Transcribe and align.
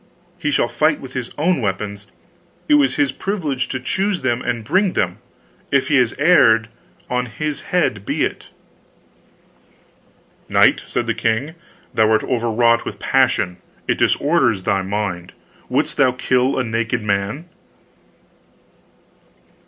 He 0.39 0.49
shall 0.49 0.67
fight 0.67 0.99
with 0.99 1.13
his 1.13 1.29
own 1.37 1.61
weapons; 1.61 2.07
it 2.67 2.73
was 2.73 2.95
his 2.95 3.11
privilege 3.11 3.67
to 3.67 3.79
choose 3.79 4.21
them 4.21 4.41
and 4.41 4.63
bring 4.63 4.93
them. 4.93 5.19
If 5.71 5.89
he 5.89 5.97
has 5.97 6.15
erred, 6.17 6.69
on 7.07 7.27
his 7.27 7.61
head 7.69 8.03
be 8.03 8.23
it." 8.23 8.49
"Knight!" 10.49 10.81
said 10.87 11.05
the 11.05 11.13
king. 11.13 11.53
"Thou'rt 11.93 12.23
overwrought 12.23 12.83
with 12.83 12.97
passion; 12.97 13.57
it 13.87 13.99
disorders 13.99 14.63
thy 14.63 14.81
mind. 14.81 15.33
Wouldst 15.69 15.99
kill 16.17 16.57
a 16.57 16.63
naked 16.63 17.03
man?" 17.03 17.45